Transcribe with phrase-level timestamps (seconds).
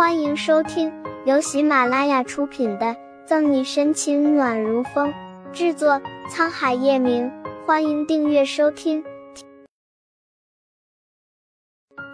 [0.00, 0.90] 欢迎收听
[1.26, 2.86] 由喜马拉雅出品的
[3.26, 5.12] 《赠你深情暖如风》，
[5.52, 7.30] 制作沧海夜明。
[7.66, 9.04] 欢迎订阅收听。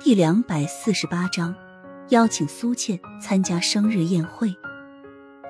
[0.00, 1.54] 第两百四十八章，
[2.08, 4.52] 邀请苏倩参加生日宴会。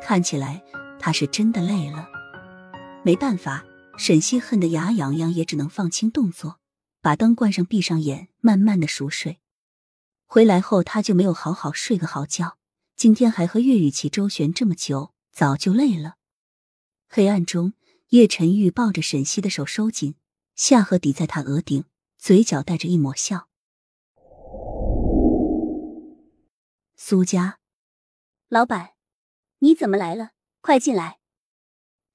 [0.03, 0.63] 看起来
[0.99, 2.07] 他是真的累了，
[3.03, 3.65] 没办法，
[3.97, 6.59] 沈西恨得牙痒痒，也只能放轻动作，
[7.01, 9.39] 把灯关上，闭上眼，慢慢的熟睡。
[10.27, 12.59] 回来后，他就没有好好睡个好觉。
[12.97, 16.17] 今天还和岳雨琪周旋这么久，早就累了。
[17.09, 17.75] 黑暗中，
[18.09, 20.17] 叶晨玉抱着沈西的手收紧，
[20.55, 21.85] 下颌抵在他额顶，
[22.19, 23.49] 嘴角带着一抹笑。
[26.97, 27.61] 苏家，
[28.49, 28.95] 老板，
[29.61, 30.31] 你怎么来了？
[30.61, 31.21] 快进来。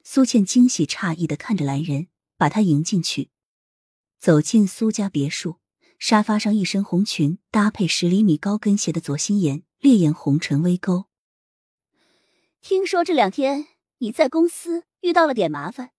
[0.03, 3.29] 苏倩惊喜诧异的看着来人，把他迎进去。
[4.19, 5.60] 走进苏家别墅。
[6.01, 11.05] 沙发上，一身红裙搭配十厘米高跟鞋的左心妍，烈焰红唇微勾。
[12.59, 13.67] 听说这两天
[13.99, 15.91] 你在公司遇到了点麻烦，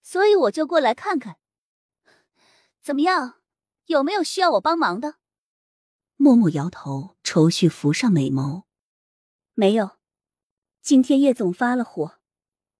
[0.00, 1.36] 所以我就过来看看。
[2.80, 3.34] 怎么样，
[3.84, 5.16] 有没有需要我帮忙的？
[6.16, 8.62] 默默摇头，愁绪浮上美眸。
[9.52, 9.98] 没有，
[10.80, 12.20] 今天叶总发了火，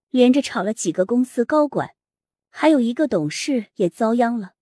[0.09, 1.91] 连着炒了几个公司高管，
[2.49, 4.55] 还有一个董事也遭殃了。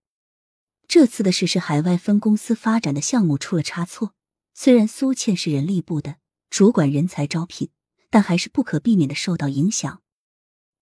[0.86, 4.14] 这次的事是海外分公司发展的项目出了差错。
[4.52, 6.16] 虽然苏倩是人力部的
[6.48, 7.70] 主管人才招聘，
[8.10, 10.02] 但还是不可避免的受到影响。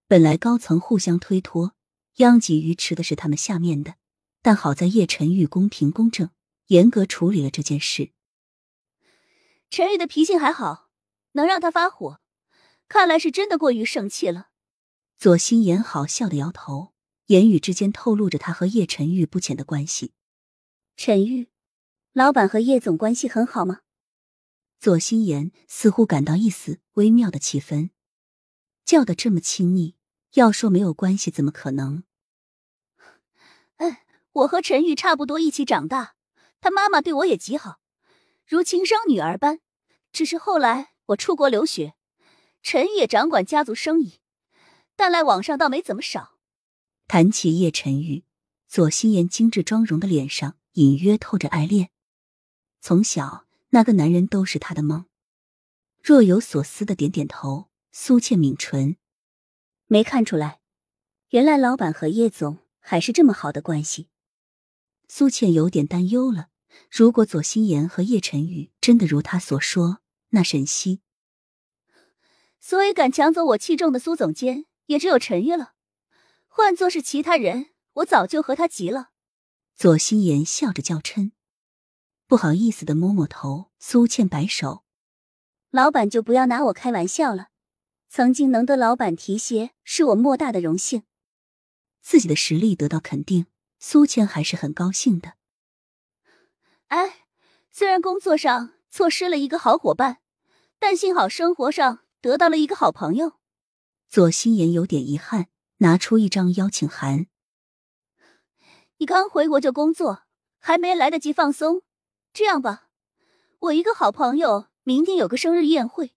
[0.07, 1.73] 本来高层互相推脱，
[2.17, 3.95] 殃及鱼池的是他们下面的，
[4.43, 6.29] 但好在叶晨玉公平公正，
[6.67, 8.11] 严格处理了这件事。
[9.71, 10.91] 陈玉的脾性还好，
[11.33, 12.21] 能让他发火，
[12.89, 14.49] 看来是真的过于生气了。
[15.17, 16.92] 左心言好笑的摇头。
[17.33, 20.13] 言语之间透露着他和叶晨玉不浅的关系。
[20.99, 21.49] 陈玉，
[22.13, 23.81] 老板和叶总关系很好吗？
[24.79, 27.89] 左心言似乎感到一丝微妙的气氛，
[28.85, 29.97] 叫的这么亲密，
[30.35, 32.05] 要说没有关系，怎么可能？
[33.79, 36.17] 哎，我和陈玉差不多一起长大，
[36.61, 37.81] 他妈妈对我也极好，
[38.47, 39.61] 如亲生女儿般。
[40.13, 41.95] 只是后来我出国留学，
[42.63, 44.19] 陈玉也掌管家族生意，
[44.95, 46.32] 但来往上倒没怎么少。
[47.15, 48.25] 谈起叶晨玉，
[48.67, 51.91] 左心言精致妆容的脸上隐约透着爱恋。
[52.81, 55.05] 从小，那个男人都是他的梦。
[56.03, 57.69] 若有所思的点点头。
[57.93, 58.97] 苏倩抿唇，
[59.89, 60.61] 没看出来，
[61.29, 64.09] 原来老板和叶总还是这么好的关系。
[65.07, 66.49] 苏倩有点担忧了。
[66.91, 69.99] 如果左心言和叶晨玉真的如他所说，
[70.31, 71.03] 那沈西，
[72.59, 75.75] 所以敢抢走我器重的苏总监，也只有陈玉了。
[76.55, 79.13] 换做是其他人，我早就和他急了。
[79.75, 81.33] 左心言笑着叫嗔，
[82.27, 83.71] 不好意思的摸摸头。
[83.79, 84.85] 苏倩摆手
[85.73, 87.49] ：“老板就不要拿我开玩笑了。
[88.11, 91.05] 曾经能得老板提携，是我莫大的荣幸。
[92.03, 93.47] 自己的实力得到肯定，
[93.79, 95.37] 苏倩还是很高兴的。
[96.89, 97.25] 哎，
[97.71, 100.19] 虽然工作上错失了一个好伙伴，
[100.79, 103.39] 但幸好生活上得到了一个好朋友。”
[104.11, 105.47] 左心言有点遗憾。
[105.83, 107.27] 拿出一张邀请函。
[108.99, 110.23] 你刚回国就工作，
[110.59, 111.83] 还没来得及放松。
[112.33, 112.89] 这样吧，
[113.59, 116.13] 我一个好朋友明天有个生日宴会，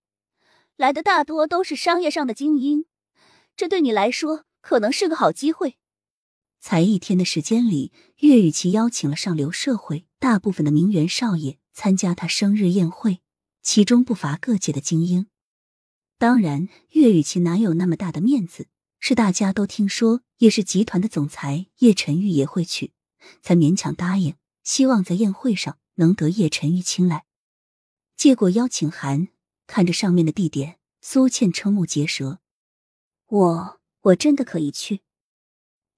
[0.77, 2.85] 来的大多都是商业上的精英，
[3.57, 5.77] 这对你来说可能是个好机会。
[6.59, 13.21] 才一天的时间里，岳雨琪邀请了上流社会大部分的名媛少爷参加他生日宴会，
[13.63, 15.27] 其中不乏各界的精英。
[16.19, 18.67] 当然，岳雨琪哪有那么大的面子？
[18.99, 22.93] 是大家都听说叶氏集团的总裁叶晨玉也会去，
[23.41, 27.25] 才勉强答应，希望在宴会上能得叶晨玉青睐。
[28.15, 29.27] 接过邀请函，
[29.67, 32.39] 看着上面的地点，苏倩瞠目结舌
[33.27, 35.01] ：“我我真的可以去？”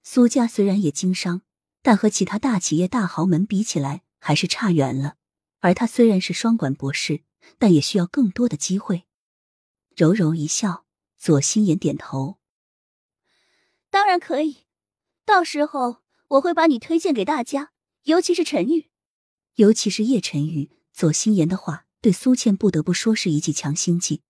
[0.02, 1.42] 苏家虽然也经商，
[1.82, 5.16] 但和其他大企业大豪门比起来，还是差远了。
[5.60, 7.22] 而他虽然是双管博士，
[7.58, 9.04] 但也需要更多的机会。
[9.96, 10.84] 柔柔一笑，
[11.16, 12.38] 左心言点头。
[14.08, 14.64] 当然可以，
[15.26, 17.72] 到时候我会把你推荐给大家，
[18.04, 18.88] 尤其是陈玉，
[19.56, 20.70] 尤其是叶晨玉。
[20.94, 24.22] 左心言的话对苏倩不得不说是一剂强心剂。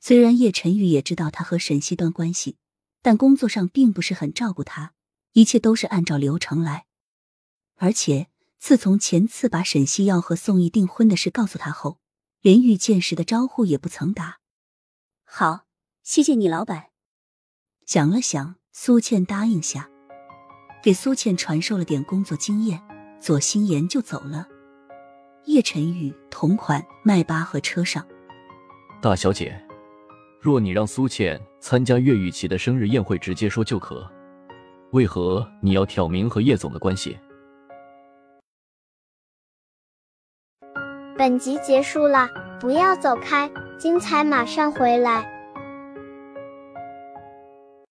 [0.00, 2.56] 虽然叶晨玉也知道他和沈西端关系，
[3.02, 4.94] 但工作上并不是很照顾他，
[5.32, 6.86] 一切都是按照流程来。
[7.74, 8.28] 而且
[8.58, 12.00] 自从前次把沈西要和宋毅订婚的事告诉他后，
[12.40, 14.38] 连遇见时的招呼也不曾打。
[15.22, 15.66] 好，
[16.02, 16.92] 谢谢你，老板。
[17.84, 18.56] 想了想。
[18.78, 19.88] 苏倩答应下，
[20.82, 22.78] 给苏倩传授了点工作经验，
[23.18, 24.46] 左心言就走了。
[25.46, 28.06] 叶晨宇同款迈巴赫车上。
[29.00, 29.58] 大小姐，
[30.42, 34.06] 若你让苏倩参加岳雨琪的生日宴会，直接说就可。
[34.92, 37.18] 为何你要挑明和叶总的关系？
[41.16, 42.28] 本集结束了，
[42.60, 45.34] 不要走开，精彩马上回来。